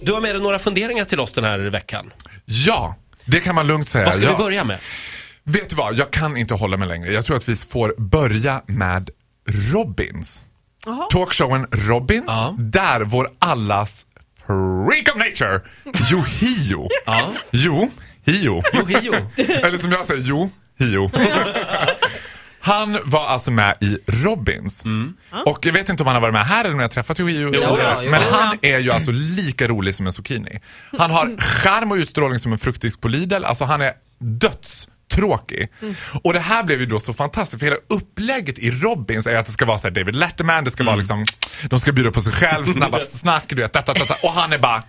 Du 0.00 0.12
har 0.12 0.20
med 0.20 0.34
dig 0.34 0.42
några 0.42 0.58
funderingar 0.58 1.04
till 1.04 1.20
oss 1.20 1.32
den 1.32 1.44
här 1.44 1.58
veckan. 1.58 2.12
Ja, 2.44 2.96
det 3.24 3.40
kan 3.40 3.54
man 3.54 3.66
lugnt 3.66 3.88
säga. 3.88 4.04
Vad 4.04 4.14
ska 4.14 4.24
jag, 4.24 4.30
vi 4.32 4.36
börja 4.44 4.64
med? 4.64 4.78
Vet 5.44 5.70
du 5.70 5.76
vad, 5.76 5.94
jag 5.94 6.10
kan 6.10 6.36
inte 6.36 6.54
hålla 6.54 6.76
mig 6.76 6.88
längre. 6.88 7.12
Jag 7.12 7.24
tror 7.24 7.36
att 7.36 7.48
vi 7.48 7.56
får 7.56 7.94
börja 7.98 8.62
med 8.66 9.10
Robins. 9.72 10.42
Talkshowen 11.10 11.66
Robins, 11.70 12.24
Ja. 12.26 12.54
där 12.58 13.00
vår 13.00 13.30
allas 13.38 14.06
freak 14.46 15.08
of 15.08 15.16
nature, 15.16 15.60
Yohio. 16.12 16.88
Ja. 17.06 17.32
Jo, 17.50 17.90
Hio. 18.24 18.62
Yohio. 18.74 19.14
Eller 19.36 19.78
som 19.78 19.92
jag 19.92 20.06
säger, 20.06 20.22
Jo, 20.24 20.50
Hio. 20.78 21.10
Han 22.60 22.98
var 23.04 23.26
alltså 23.26 23.50
med 23.50 23.76
i 23.80 23.98
Robins. 24.06 24.84
Och 25.46 25.66
jag 25.66 25.72
vet 25.72 25.88
inte 25.88 26.02
om 26.02 26.06
han 26.06 26.14
har 26.16 26.20
varit 26.20 26.32
med 26.32 26.46
här 26.46 26.64
eller 26.64 26.74
om 26.74 26.80
jag 26.80 26.88
har 26.88 26.92
träffat 26.92 27.20
Yohio. 27.20 27.50
Men 28.10 28.22
han 28.22 28.58
är 28.62 28.78
ju 28.78 28.90
alltså 28.90 29.10
lika 29.10 29.68
rolig 29.68 29.94
som 29.94 30.06
en 30.06 30.12
zucchini. 30.12 30.60
Han 30.98 31.10
har 31.10 31.36
charm 31.40 31.92
och 31.92 31.96
utstrålning 31.96 32.38
som 32.38 32.52
en 32.52 32.58
fruktisk 32.58 33.00
på 33.00 33.08
Lidl. 33.08 33.44
Alltså 33.44 33.64
han 33.64 33.80
är 33.80 33.92
dödstråkig. 34.18 35.68
Och 36.24 36.32
det 36.32 36.40
här 36.40 36.64
blev 36.64 36.80
ju 36.80 36.86
då 36.86 37.00
så 37.00 37.12
fantastiskt 37.14 37.60
för 37.60 37.66
hela 37.66 37.78
upplägget 37.88 38.58
i 38.58 38.70
Robins 38.70 39.26
är 39.26 39.36
att 39.36 39.46
det 39.46 39.52
ska 39.52 39.64
vara 39.64 39.78
så 39.78 39.88
här 39.88 39.94
David 39.94 40.16
Letterman, 40.16 40.64
det 40.64 40.70
ska 40.70 40.84
vara 40.84 40.96
liksom, 40.96 41.26
de 41.68 41.80
ska 41.80 41.92
bjuda 41.92 42.10
på 42.10 42.20
sig 42.20 42.32
själv, 42.32 42.64
snabba 42.72 43.00
snack, 43.00 43.44
du 43.48 43.54
vet, 43.54 43.72
detta, 43.72 43.94
detta. 43.94 44.14
och 44.22 44.32
han 44.32 44.52
är 44.52 44.58
bara 44.58 44.82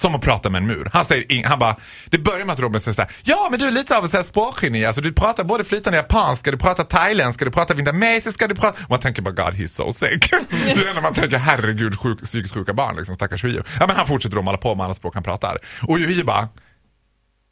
som 0.00 0.14
att 0.14 0.20
prata 0.20 0.50
med 0.50 0.58
en 0.62 0.66
mur. 0.66 0.90
Han 0.92 1.04
säger 1.04 1.32
in, 1.32 1.44
han 1.44 1.58
bara, 1.58 1.76
det 2.06 2.18
börjar 2.18 2.44
med 2.44 2.52
att 2.52 2.60
Robin 2.60 2.80
säger 2.80 2.94
såhär, 2.94 3.10
ja 3.22 3.48
men 3.50 3.60
du 3.60 3.66
är 3.66 3.70
lite 3.70 3.96
av 3.96 4.14
en 4.14 4.24
språkgeni, 4.24 4.84
alltså 4.84 5.02
du 5.02 5.12
pratar 5.12 5.44
både 5.44 5.64
flytande 5.64 5.96
japanska, 5.96 6.50
du 6.50 6.58
pratar 6.58 6.84
thailändska, 6.84 7.44
du 7.44 7.50
pratar 7.50 7.74
vietnamesiska, 7.74 8.48
du 8.48 8.54
pratar... 8.54 8.84
Och 8.84 8.90
man 8.90 9.00
tänker 9.00 9.22
bara 9.22 9.34
God 9.34 9.54
he's 9.54 9.66
so 9.66 9.92
sick. 9.92 10.30
det 10.50 10.88
är 10.88 10.94
när 10.94 11.02
man 11.02 11.14
tänker 11.14 11.38
herregud 11.38 12.00
sjuk, 12.00 12.22
psykiskt 12.22 12.54
sjuka 12.54 12.72
barn 12.72 12.96
liksom, 12.96 13.14
stackars 13.14 13.44
Hyo. 13.44 13.62
Ja 13.80 13.86
men 13.86 13.96
han 13.96 14.06
fortsätter 14.06 14.36
då 14.36 14.42
mala 14.42 14.58
på 14.58 14.74
med 14.74 14.84
alla 14.84 14.94
språk 14.94 15.14
han 15.14 15.22
pratar. 15.22 15.58
Och 15.82 15.98
Hyo 15.98 16.24
bara, 16.24 16.48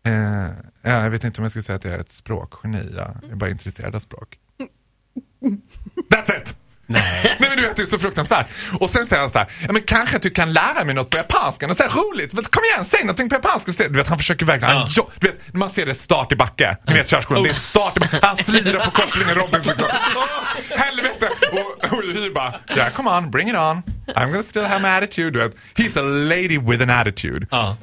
eh, 0.06 0.48
ja, 0.82 1.02
jag 1.02 1.10
vet 1.10 1.24
inte 1.24 1.40
om 1.40 1.44
jag 1.44 1.52
skulle 1.52 1.62
säga 1.62 1.76
att 1.76 1.84
jag 1.84 1.94
är 1.94 2.00
ett 2.00 2.10
språkgeni, 2.10 2.92
jag 2.96 3.30
är 3.30 3.36
bara 3.36 3.50
intresserad 3.50 3.94
av 3.94 3.98
språk. 3.98 4.38
That's 6.10 6.40
it! 6.40 6.57
Nej. 6.90 7.36
Nej 7.40 7.48
men 7.48 7.56
du 7.56 7.62
vet 7.62 7.76
det 7.76 7.82
är 7.82 7.86
så 7.86 7.98
fruktansvärt. 7.98 8.46
Och 8.80 8.90
sen 8.90 9.06
säger 9.06 9.20
han 9.20 9.30
så 9.30 9.38
här, 9.38 9.48
ja 9.66 9.72
men 9.72 9.82
kanske 9.82 10.16
att 10.16 10.22
du 10.22 10.30
kan 10.30 10.52
lära 10.52 10.84
mig 10.84 10.94
något 10.94 11.10
på 11.10 11.16
japanska, 11.16 11.66
något 11.66 11.76
så 11.76 11.82
här 11.82 11.90
roligt. 11.90 12.32
Men 12.32 12.44
Kom 12.44 12.64
igen, 12.64 12.84
säg 12.84 13.00
någonting 13.00 13.28
på 13.28 13.34
japanska 13.34 13.70
istället. 13.70 13.92
Du 13.92 13.98
vet 13.98 14.06
han 14.06 14.18
försöker 14.18 14.46
verkligen, 14.46 14.76
han, 14.76 14.88
jo, 14.90 15.10
du 15.20 15.26
vet 15.26 15.54
man 15.54 15.70
ser 15.70 15.86
det 15.86 15.94
start 15.94 16.32
i 16.32 16.36
backe. 16.36 16.76
Ni 16.86 16.94
vet 16.94 17.10
körskolan, 17.10 17.42
det 17.42 17.48
är 17.48 17.54
start 17.54 17.96
i 17.96 18.00
backe. 18.00 18.18
Han 18.22 18.36
slirar 18.36 18.84
på 18.84 18.90
kopplingen 18.90 19.34
Robin 19.34 19.60
liksom. 19.62 19.84
Åh, 20.16 20.24
helvete! 20.78 21.28
Och, 21.52 21.92
och 21.92 22.02
Hy 22.04 22.30
bara, 22.30 22.54
yeah 22.76 22.92
come 22.92 23.10
on, 23.10 23.30
bring 23.30 23.48
it 23.48 23.56
on. 23.56 23.82
I'm 24.06 24.30
gonna 24.30 24.42
still 24.42 24.64
have 24.64 24.80
my 24.82 24.88
attitude. 24.88 25.30
Du 25.30 25.38
vet. 25.38 25.54
He's 25.76 25.98
a 25.98 26.02
lady 26.02 26.58
with 26.58 26.82
an 26.82 26.90
attitude. 26.90 27.46
Ja. 27.50 27.76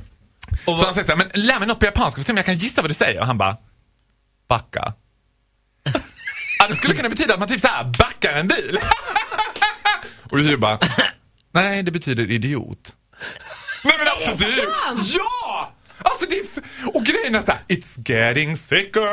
Så 0.66 0.72
vad, 0.72 0.86
han 0.86 0.94
säger 0.94 1.06
så 1.06 1.12
här, 1.12 1.18
men 1.18 1.46
lär 1.46 1.60
mig 1.60 1.68
något 1.68 1.80
på 1.80 1.86
japanska, 1.86 2.24
för 2.24 2.34
jag 2.34 2.46
kan 2.46 2.58
gissa 2.58 2.82
vad 2.82 2.90
du 2.90 2.96
säger. 2.96 3.20
Och 3.20 3.28
han 3.28 3.38
bara, 3.38 3.58
backa. 4.50 4.94
Ja, 6.66 6.72
det 6.72 6.78
skulle 6.78 6.94
kunna 6.96 7.10
betyda 7.10 7.34
att 7.34 7.40
man 7.40 7.48
typ 7.50 7.62
så 7.62 7.68
här 7.68 7.84
backar 8.00 8.34
en 8.34 8.48
bil. 8.48 8.80
och 10.32 10.40
Hy 10.40 10.58
bara, 10.58 10.80
nej 11.54 11.84
det 11.84 11.92
betyder 11.92 12.32
idiot. 12.32 12.94
nej 13.84 13.94
men 14.00 14.08
alltså 14.08 14.36
det 14.36 14.46
är 14.46 14.56
ju, 14.56 14.68
ja! 15.18 15.72
Alltså 15.98 16.26
det 16.30 16.36
är, 16.40 16.46
och 16.94 17.04
grejen 17.06 17.36
är 17.36 17.42
så 17.42 17.52
här, 17.52 17.60
it's 17.68 18.12
getting 18.12 18.58
sicker. 18.58 19.08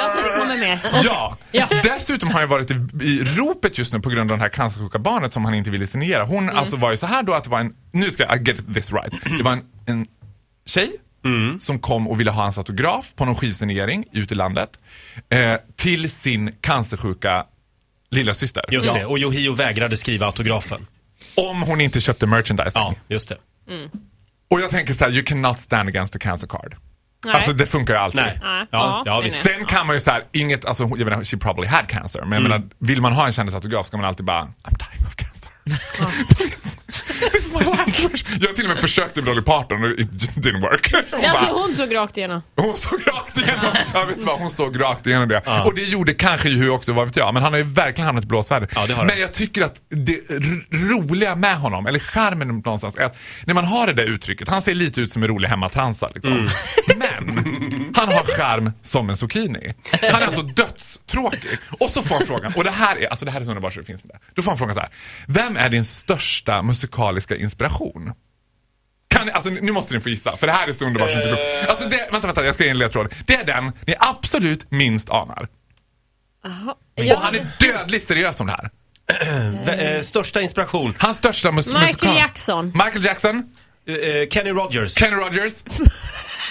Alltså 0.00 0.22
det 0.22 0.38
kommer 0.38 0.58
med. 0.58 0.78
Ja. 1.04 1.36
Ja. 1.52 1.68
Dessutom 1.82 2.30
har 2.30 2.40
jag 2.40 2.48
varit 2.48 2.70
i, 2.70 2.74
i 3.02 3.24
ropet 3.24 3.78
just 3.78 3.92
nu 3.92 4.00
på 4.00 4.10
grund 4.10 4.32
av 4.32 4.38
det 4.38 4.42
här 4.44 4.48
cancersjuka 4.50 4.98
barnet 4.98 5.32
som 5.32 5.44
han 5.44 5.54
inte 5.54 5.70
ville 5.70 5.86
signera. 5.86 6.24
Hon 6.24 6.42
Mm. 6.44 6.56
alltså 6.56 6.76
var 6.76 6.90
ju 6.90 6.96
så 6.96 7.06
här 7.06 7.22
då 7.22 7.34
att 7.34 7.44
det 7.44 7.50
var 7.50 7.60
en, 7.60 7.74
nu 7.92 8.10
ska 8.10 8.22
jag 8.22 8.40
I 8.40 8.42
get 8.50 8.74
this 8.74 8.92
right. 8.92 9.12
Det 9.38 9.42
var 9.42 9.52
en, 9.52 9.62
en 9.86 10.06
tjej 10.66 10.90
som 11.60 11.78
kom 11.78 12.08
och 12.08 12.20
ville 12.20 12.30
ha 12.30 12.42
hans 12.42 12.58
autograf 12.58 13.12
på 13.16 13.24
någon 13.24 13.34
skivsignering 13.36 14.04
ute 14.12 14.34
i 14.34 14.36
landet. 14.36 14.70
Eh, 15.28 15.54
till 15.76 16.10
sin 16.10 16.52
cancersjuka 16.60 17.44
lilla 18.10 18.34
syster. 18.34 18.64
just 18.68 18.92
det, 18.92 19.04
och 19.06 19.18
Yohio 19.18 19.52
vägrade 19.52 19.96
skriva 19.96 20.26
autografen. 20.26 20.86
Om 21.50 21.62
hon 21.62 21.80
inte 21.80 22.00
köpte 22.00 22.26
merchandising. 22.26 22.82
Ja, 22.82 22.94
just 23.08 23.28
det. 23.28 23.36
Och 24.50 24.60
jag 24.60 24.70
tänker 24.70 24.94
så 24.94 25.04
här, 25.04 25.12
you 25.12 25.22
cannot 25.22 25.60
stand 25.60 25.88
against 25.88 26.12
the 26.12 26.18
cancer 26.18 26.46
card. 26.46 26.76
Nej. 27.24 27.34
Alltså 27.34 27.52
det 27.52 27.66
funkar 27.66 27.94
ju 27.94 28.00
alltid. 28.00 28.20
Nej. 28.22 28.38
Nej. 28.42 28.66
Ja, 28.70 28.78
Ja, 28.78 29.02
ja 29.06 29.14
nej, 29.14 29.24
visst. 29.24 29.44
nej. 29.44 29.54
Sen 29.54 29.64
kan 29.66 29.86
man 29.86 29.96
ju 29.96 30.00
såhär, 30.00 30.24
inget, 30.32 30.64
alltså 30.64 30.82
jag 30.82 30.98
menar, 31.04 31.24
she 31.24 31.36
probably 31.36 31.66
had 31.66 31.88
cancer. 31.88 32.20
Men 32.20 32.32
jag 32.32 32.42
menar, 32.42 32.62
vill 32.78 33.00
man 33.02 33.12
ha 33.12 33.26
en 33.26 33.32
kändisautograf 33.32 33.86
ska 33.86 33.96
man 33.96 34.06
alltid 34.06 34.26
bara, 34.26 34.42
I'm 34.42 34.78
dying 34.78 35.06
of 35.06 35.14
cancer. 35.16 35.50
This 37.32 37.46
is 37.46 37.54
my 37.54 37.60
last 37.64 38.00
wish. 38.00 38.24
Jag 38.40 38.56
till 38.56 38.64
och 38.64 38.70
med 38.70 38.78
försökt 38.78 39.16
med 39.16 39.24
Dolly 39.24 39.42
Parton 39.42 39.84
och 39.84 39.90
it 39.90 40.08
didn't 40.36 40.60
work. 40.60 40.92
Hon, 40.92 41.24
Alltså 41.30 41.44
bara, 41.46 41.52
hon 41.62 41.74
såg 41.74 41.94
rakt 41.94 42.16
igenom. 42.16 42.42
hon 42.56 42.76
såg 42.76 43.00
rakt 43.06 43.36
igenom, 43.36 43.74
jag 43.94 44.06
vet 44.06 44.22
vad, 44.22 44.38
hon 44.38 44.50
såg 44.50 44.80
rakt 44.80 45.06
igenom 45.06 45.28
det. 45.28 45.42
Och 45.64 45.74
det 45.74 45.82
gjorde 45.82 46.14
kanske 46.14 46.48
ju 46.48 46.70
också, 46.70 46.92
vad 46.92 47.06
vet 47.06 47.16
jag. 47.16 47.34
Men 47.34 47.42
han 47.42 47.52
har 47.52 47.58
ju 47.58 47.64
verkligen 47.64 48.06
hamnat 48.06 48.24
i 48.24 48.26
blåsväder. 48.26 48.68
Ja, 48.74 48.86
det 48.86 48.96
men 49.04 49.20
jag 49.20 49.32
tycker 49.32 49.62
att 49.64 49.74
det 49.88 50.20
roliga 50.90 51.36
med 51.36 51.56
honom, 51.56 51.86
eller 51.86 51.98
charmen 51.98 52.48
någonstans, 52.48 52.96
är 52.96 53.04
att 53.04 53.16
när 53.44 53.54
man 53.54 53.64
har 53.64 53.86
det 53.86 53.92
där 53.92 54.04
uttrycket, 54.04 54.48
han 54.48 54.62
ser 54.62 54.74
lite 54.74 55.00
ut 55.00 55.12
som 55.12 55.22
en 55.22 55.28
rolig 55.28 55.48
hemmatransa 55.48 56.10
liksom. 56.14 56.32
Mm. 56.32 56.48
Men 56.96 57.08
charm 58.40 58.72
som 58.82 59.10
en 59.10 59.16
zucchini. 59.16 59.74
Han 60.02 60.22
är 60.22 60.26
alltså 60.26 60.42
dödstråkig. 60.42 61.58
Och 61.80 61.90
så 61.90 62.02
får 62.02 62.14
han 62.14 62.26
frågan, 62.26 62.52
och 62.56 62.64
det 62.64 62.70
här 62.70 62.96
är, 63.02 63.06
alltså 63.08 63.24
det 63.24 63.30
här 63.30 63.40
är 63.40 63.44
så 63.44 63.50
underbart 63.50 63.74
så 63.74 63.80
det 63.80 63.86
finns 63.86 64.04
inte. 64.04 64.18
Då 64.34 64.42
får 64.42 64.50
han 64.50 64.58
frågan 64.58 64.74
så 64.74 64.80
här, 64.80 64.90
vem 65.26 65.56
är 65.56 65.68
din 65.68 65.84
största 65.84 66.62
musikaliska 66.62 67.36
inspiration? 67.36 68.12
Kan 69.08 69.26
ni, 69.26 69.32
alltså 69.32 69.50
nu 69.50 69.72
måste 69.72 69.94
ni 69.94 70.00
få 70.00 70.08
gissa, 70.08 70.36
för 70.36 70.46
det 70.46 70.52
här 70.52 70.68
är 70.68 70.72
så 70.72 70.84
underbart. 70.84 71.10
som 71.10 71.20
går. 71.20 71.38
Alltså 71.68 71.88
det, 71.88 72.08
vänta, 72.12 72.26
vänta, 72.26 72.44
jag 72.44 72.54
ska 72.54 72.64
ge 72.64 72.70
en 72.70 72.78
ledtråd. 72.78 73.14
Det 73.26 73.34
är 73.34 73.44
den 73.44 73.72
ni 73.86 73.94
absolut 73.98 74.70
minst 74.70 75.10
anar. 75.10 75.48
Jaha. 76.44 76.74
Och 77.14 77.20
han 77.20 77.34
är 77.34 77.46
dödligt 77.60 78.08
seriös 78.08 78.40
om 78.40 78.46
det 78.46 78.52
här. 78.52 78.70
Eh, 79.70 80.00
största 80.02 80.40
inspiration, 80.40 80.94
Hans 80.98 81.16
största 81.16 81.48
mus- 81.50 81.66
Michael 81.66 81.82
musikal... 81.86 82.16
Jackson. 82.16 82.66
Michael 82.66 83.04
Jackson, 83.04 83.42
eh, 83.88 83.94
eh, 83.94 84.28
Kenny 84.28 84.50
Rogers. 84.50 84.94
Kenny 84.94 85.16
Rogers, 85.16 85.52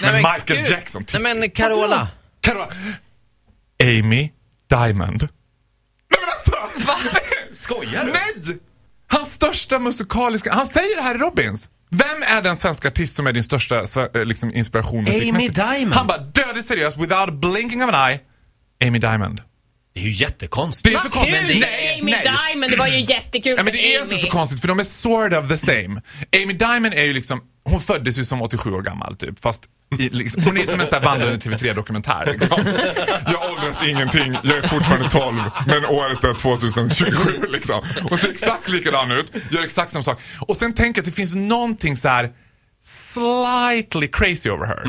men, 0.00 0.12
men 0.12 0.32
Michael 0.32 0.58
gud. 0.60 0.70
Jackson. 0.70 1.04
Nej 1.12 1.22
men 1.22 1.50
Carola. 1.50 2.08
Carola. 2.40 2.68
Amy 3.82 4.30
Diamond. 4.70 5.28
Nej 6.10 6.20
men 6.20 6.28
alltså! 6.34 6.80
Skojar 7.52 8.04
du? 8.04 8.12
Nej! 8.12 8.58
Hans 9.08 9.32
största 9.34 9.78
musikaliska... 9.78 10.52
Han 10.52 10.66
säger 10.66 10.96
det 10.96 11.02
här 11.02 11.14
i 11.14 11.18
Robins. 11.18 11.68
Vem 11.90 12.22
är 12.22 12.42
den 12.42 12.56
svenska 12.56 12.88
artist 12.88 13.16
som 13.16 13.26
är 13.26 13.32
din 13.32 13.44
största 13.44 13.84
eh, 14.14 14.24
liksom, 14.24 14.54
inspiration 14.54 15.04
musikmässigt? 15.04 15.54
Diamond. 15.54 15.94
Han 15.94 16.06
bara 16.06 16.18
dödligt 16.18 16.68
seriös, 16.68 16.96
without 16.96 17.34
blinking 17.40 17.84
of 17.84 17.90
an 17.94 18.10
eye. 18.10 18.20
Amy 18.88 18.98
Diamond. 18.98 19.42
Det 19.94 20.00
är 20.00 20.04
ju 20.04 20.10
Det 20.10 20.16
är 20.16 20.20
jättekonstigt. 20.20 21.00
så 21.00 21.08
konstigt. 21.10 21.34
Kul! 21.48 21.60
Nej, 21.60 21.98
Amy 22.00 22.10
nej. 22.12 22.22
Diamond, 22.48 22.72
det 22.72 22.76
var 22.76 22.86
ju 22.86 23.00
jättekul 23.00 23.54
Ja, 23.56 23.62
men 23.62 23.72
det 23.72 23.94
är 23.94 24.00
Amy. 24.02 24.12
inte 24.12 24.18
så 24.18 24.30
konstigt 24.30 24.60
för 24.60 24.68
de 24.68 24.80
är 24.80 24.84
sort 24.84 25.32
of 25.32 25.48
the 25.48 25.56
same. 25.56 26.02
Amy 26.44 26.52
Diamond 26.52 26.94
är 26.94 27.04
ju 27.04 27.12
liksom, 27.12 27.40
hon 27.80 27.96
föddes 27.96 28.18
ju 28.18 28.24
som 28.24 28.42
87 28.42 28.70
år 28.72 28.82
gammal 28.82 29.16
typ. 29.16 29.38
Fast 29.42 29.62
i, 29.98 30.08
liksom, 30.08 30.42
hon 30.42 30.56
är 30.56 30.66
som 30.66 30.80
en 30.80 30.86
sån 30.86 30.98
här 30.98 31.04
vandrande 31.04 31.36
TV3-dokumentär. 31.38 32.26
Liksom. 32.26 32.64
Jag 33.32 33.50
åldras 33.52 33.86
ingenting, 33.88 34.36
jag 34.42 34.58
är 34.58 34.62
fortfarande 34.68 35.08
12, 35.10 35.36
men 35.66 35.84
året 35.84 36.24
är 36.24 36.34
2027 36.34 37.44
liksom. 37.48 37.80
Hon 38.10 38.18
ser 38.18 38.30
exakt 38.30 38.68
likadan 38.68 39.10
ut, 39.10 39.32
gör 39.50 39.64
exakt 39.64 39.92
samma 39.92 40.02
sak. 40.04 40.20
Och 40.40 40.56
sen 40.56 40.72
tänker 40.72 40.98
jag 40.98 41.02
att 41.02 41.10
det 41.14 41.16
finns 41.16 41.34
någonting 41.34 41.96
så 41.96 42.08
här 42.08 42.30
slightly 43.12 44.08
crazy 44.08 44.50
over 44.50 44.66
her. 44.66 44.82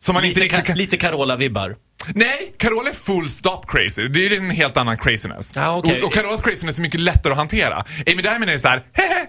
Som 0.00 0.14
man 0.14 0.24
inte 0.24 0.40
Lite, 0.40 0.40
riktigt 0.40 0.58
ka- 0.60 0.66
kan... 0.66 0.76
lite 0.78 0.96
Carola-vibbar. 0.96 1.76
Nej, 2.14 2.54
Carola 2.58 2.90
är 2.90 2.94
full 2.94 3.30
stop 3.30 3.60
crazy. 3.68 4.08
Det 4.08 4.26
är 4.26 4.36
en 4.36 4.50
helt 4.50 4.76
annan 4.76 4.96
craziness. 4.96 5.52
Ja, 5.54 5.76
okej. 5.76 6.00
och, 6.02 6.06
och 6.08 6.14
Carolas 6.14 6.40
craziness 6.40 6.78
är 6.78 6.82
mycket 6.82 7.00
lättare 7.00 7.32
att 7.32 7.38
hantera. 7.38 7.84
Amy 8.12 8.22
Diamond 8.22 8.50
är 8.50 8.58
så 8.58 8.68
här, 8.68 8.82
hehe. 8.92 9.26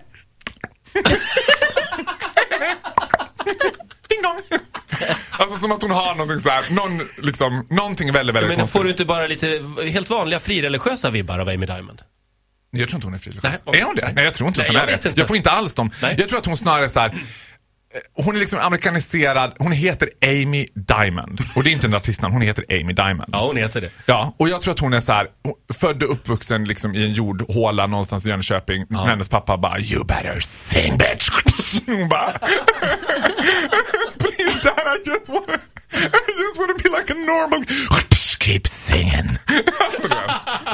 Ding 4.10 4.22
dong. 4.24 4.40
Alltså 5.30 5.58
som 5.58 5.72
att 5.72 5.82
hon 5.82 5.92
har 5.92 6.16
någonting 6.16 6.40
så 6.40 6.50
här, 6.50 6.66
någon, 6.72 7.08
liksom, 7.18 7.68
någonting 7.70 8.12
väldigt, 8.12 8.36
väldigt 8.36 8.50
Men 8.50 8.58
konstigt. 8.58 8.78
får 8.78 8.84
du 8.84 8.90
inte 8.90 9.06
bara 9.06 9.28
lite 9.28 9.62
helt 9.92 10.10
vanliga 10.10 10.40
frireligiösa 10.40 11.10
vibbar 11.10 11.40
av 11.40 11.50
Amy 11.50 11.66
Diamond? 11.66 12.02
Jag 12.72 12.90
tror 12.90 12.98
inte 12.98 13.08
hon 13.08 13.14
är 13.14 13.18
frireligiös. 13.20 13.44
Nej, 13.54 13.62
okej. 13.66 13.82
Är 13.82 13.86
hon 13.86 13.96
det? 13.96 14.12
Nej, 14.16 14.24
jag 14.24 14.34
tror 14.34 14.48
inte 14.48 14.60
Nej, 14.62 14.68
att 14.68 14.74
hon 14.74 14.76
jag 14.82 14.84
är 14.90 14.92
vet 14.92 15.02
det. 15.02 15.10
inte. 15.10 15.22
Jag 15.22 15.28
får 15.28 15.38
inte 15.38 15.52
alls 15.52 15.74
dem. 15.74 15.92
Nej. 16.02 16.16
Jag 16.20 16.30
tror 16.30 16.40
att 16.40 16.46
hon 16.46 16.58
snarare 16.58 16.84
är 16.86 16.88
så 16.88 17.00
här. 17.00 17.10
eh, 17.10 17.16
Hon 18.13 18.36
är 18.36 18.39
liksom 18.39 18.59
amerikaniserad, 18.59 19.53
hon 19.59 19.71
heter 19.71 20.09
Amy 20.25 20.68
Diamond. 20.75 21.41
Och 21.56 21.63
det 21.63 21.69
är 21.69 21.71
inte 21.71 21.88
en 21.88 21.94
artistnamn, 21.94 22.33
hon 22.33 22.41
heter 22.41 22.65
Amy 22.69 22.94
Diamond. 22.94 23.30
Ja, 23.31 23.45
hon 23.47 23.57
heter 23.57 23.81
det. 23.81 23.89
Ja, 24.06 24.36
och 24.38 24.50
jag 24.50 24.62
tror 24.62 24.74
att 24.74 24.80
hon 24.80 24.94
är 24.94 25.00
så 25.00 25.12
här, 25.12 25.27
född 25.74 26.03
och 26.03 26.12
uppvuxen 26.12 26.63
liksom 26.65 26.95
i 26.95 27.03
en 27.03 27.13
jordhåla 27.13 27.88
någonstans 27.88 28.25
i 28.25 28.30
Jönköping. 28.30 28.86
Ja. 28.89 29.06
Hennes 29.06 29.30
pappa 29.30 29.57
bara 29.57 29.80
You 29.80 30.03
better 30.06 30.39
sing 30.39 30.97
bitch. 30.97 31.30
Hon 31.86 32.09
bara 32.09 32.31
Please 34.19 34.59
dad 34.63 34.80
I 35.06 35.09
just 35.09 35.27
wanna, 35.27 35.59
I 35.94 36.31
just 36.38 36.57
wanna 36.59 36.74
be 36.83 36.89
like 36.89 37.09
a 37.13 37.15
normal 37.15 37.63
Keep 38.39 38.68
singing. 38.68 39.38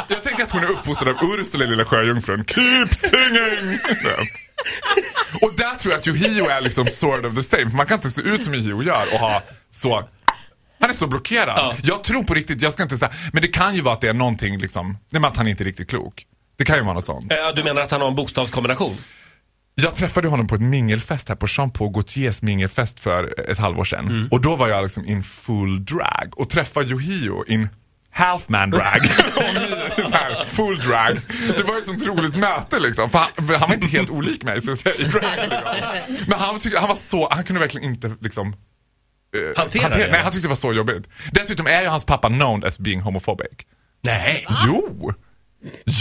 jag 0.07 0.23
tänker 0.23 0.43
att 0.43 0.51
hon 0.51 0.63
är 0.63 0.69
uppfostrad 0.69 1.09
av 1.09 1.39
Ursula 1.39 1.65
lilla 1.65 1.85
sjöjungfrun. 1.85 2.45
Keep 2.45 2.87
singing. 2.87 3.79
Och 5.41 5.53
där 5.57 5.75
tror 5.75 5.93
jag 5.93 5.99
att 5.99 6.07
Yohio 6.07 6.49
är 6.49 6.61
liksom 6.61 6.87
sort 6.87 7.25
of 7.25 7.35
the 7.35 7.43
same. 7.43 7.69
För 7.69 7.77
man 7.77 7.85
kan 7.85 7.97
inte 7.97 8.09
se 8.09 8.21
ut 8.21 8.43
som 8.43 8.53
Yohio 8.53 8.83
gör 8.83 9.03
och 9.13 9.19
ha 9.19 9.41
så... 9.71 10.03
Han 10.79 10.89
är 10.89 10.93
så 10.93 11.07
blockerad. 11.07 11.55
Ja. 11.57 11.75
Jag 11.83 12.03
tror 12.03 12.23
på 12.23 12.33
riktigt, 12.33 12.61
jag 12.61 12.73
ska 12.73 12.83
inte 12.83 12.97
säga, 12.97 13.11
men 13.33 13.41
det 13.41 13.47
kan 13.47 13.75
ju 13.75 13.81
vara 13.81 13.93
att 13.93 14.01
det 14.01 14.07
är 14.07 14.13
någonting 14.13 14.57
liksom, 14.57 14.87
nej 14.87 15.21
men 15.21 15.25
att 15.25 15.37
han 15.37 15.47
inte 15.47 15.63
är 15.63 15.65
riktigt 15.65 15.89
klok. 15.89 16.25
Det 16.57 16.65
kan 16.65 16.77
ju 16.77 16.83
vara 16.83 16.93
något 16.93 17.05
sånt. 17.05 17.25
Ja, 17.29 17.51
du 17.51 17.63
menar 17.63 17.81
att 17.81 17.91
han 17.91 18.01
har 18.01 18.07
en 18.07 18.15
bokstavskombination? 18.15 18.95
Jag 19.75 19.95
träffade 19.95 20.27
honom 20.27 20.47
på 20.47 20.55
ett 20.55 20.61
mingelfest 20.61 21.29
här 21.29 21.35
på 21.35 21.47
Jean-Paul 21.49 21.91
Gaultiers 21.91 22.41
mingelfest 22.41 22.99
för 22.99 23.49
ett 23.51 23.57
halvår 23.57 23.83
sedan. 23.83 24.07
Mm. 24.07 24.27
Och 24.31 24.41
då 24.41 24.55
var 24.55 24.67
jag 24.67 24.83
liksom 24.83 25.05
in 25.05 25.23
full 25.23 25.85
drag 25.85 26.33
och 26.35 26.49
träffade 26.49 26.89
Yohio 26.89 27.45
in 27.47 27.69
half-man 28.15 28.69
drag. 28.69 29.01
Och 29.35 29.53
mig 29.53 29.93
i 29.97 30.01
här 30.13 30.45
full 30.45 30.79
drag. 30.79 31.19
Det 31.57 31.63
var 31.63 31.77
ett 31.77 31.85
sånt 31.85 32.05
roligt 32.05 32.35
möte 32.35 32.79
liksom. 32.79 33.09
För 33.09 33.17
han, 33.17 33.47
för 33.47 33.57
han 33.57 33.69
var 33.69 33.75
inte 33.75 33.87
helt 33.87 34.09
olik 34.09 34.43
mig 34.43 34.61
så 34.61 34.71
att 34.71 34.79
säga, 34.79 34.95
i 34.95 35.03
drag. 35.03 35.23
Liksom. 35.37 36.25
Men 36.27 36.39
han, 36.39 36.59
tyckte, 36.59 36.79
han 36.79 36.89
var 36.89 36.95
så, 36.95 37.27
han 37.31 37.43
kunde 37.43 37.59
verkligen 37.59 37.89
inte 37.89 38.15
liksom 38.21 38.47
eh, 38.47 39.57
Hantera 39.61 39.89
det, 39.89 40.11
Nej, 40.11 40.21
han 40.21 40.31
tyckte 40.31 40.47
det 40.47 40.49
var 40.49 40.55
så 40.55 40.73
jobbigt. 40.73 41.07
Dessutom 41.31 41.67
är 41.67 41.81
ju 41.81 41.87
hans 41.87 42.05
pappa 42.05 42.27
known 42.27 42.63
as 42.63 42.79
being 42.79 43.01
homophobic. 43.01 43.57
Nej. 44.03 44.45
Jo! 44.65 45.13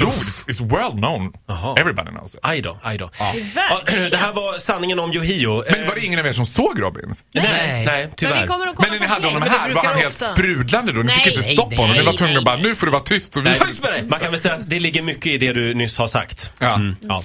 Jo, 0.01 0.09
it's 0.47 0.61
well 0.61 0.91
known. 0.93 1.33
Jaha. 1.49 1.75
Everybody 1.81 2.11
knows 2.11 2.35
it. 2.35 2.41
Aj 2.43 2.61
då, 2.63 2.79
aj 2.83 2.99
då. 2.99 3.11
Ja, 3.19 3.33
Tyvärr. 3.35 4.11
det 4.11 4.17
här 4.17 4.33
var 4.33 4.59
sanningen 4.59 4.99
om 4.99 5.13
Yohio. 5.13 5.65
Men 5.71 5.87
var 5.87 5.95
det 5.95 6.01
ingen 6.05 6.19
av 6.19 6.27
er 6.27 6.33
som 6.33 6.47
såg 6.47 6.83
Robins? 6.83 7.25
Nej, 7.35 7.45
Nej. 7.53 7.85
nej, 7.87 8.07
Men 8.07 8.17
tyvärr. 8.17 8.43
vi 8.43 8.49
kommer 8.49 8.67
att 8.67 8.79
Men 8.79 8.91
när 8.91 9.01
ni 9.01 9.07
hade 9.07 9.27
honom 9.27 9.43
här, 9.43 9.71
var 9.71 9.85
han 9.85 9.97
helt 9.97 10.13
ofta. 10.13 10.33
sprudlande 10.33 10.93
då? 10.93 11.03
Ni 11.03 11.13
fick 11.13 11.25
Nej, 11.25 11.29
inte 11.35 11.47
nej, 11.47 11.57
stoppa 11.57 11.77
honom. 11.77 11.93
Ni 11.97 12.03
var 12.03 12.13
nej, 12.13 12.17
tvungna 12.17 12.39
att 12.39 12.45
bara, 12.45 12.57
nej. 12.57 12.65
nu 12.69 12.75
får 12.75 12.87
du 12.87 12.93
vara 12.93 13.03
tyst 13.03 13.37
och 13.37 13.47
vi 13.47 13.51
Nej, 13.83 14.03
man 14.09 14.21
kan 14.21 14.31
väl 14.31 14.41
säga 14.41 14.55
att 14.55 14.71
det 14.71 14.81
ligger 14.81 15.03
mycket 15.03 15.27
i 15.27 15.39
det 15.39 15.53
du 15.53 15.75
nyss 15.75 15.99
har 15.99 16.07
sagt. 16.07 16.53
Ja. 16.59 16.75
Mm, 16.75 16.97
ja. 17.01 17.23